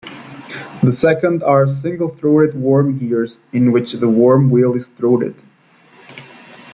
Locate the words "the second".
0.81-1.43